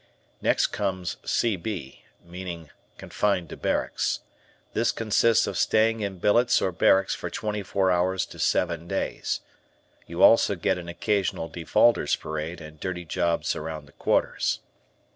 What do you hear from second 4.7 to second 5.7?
This consists of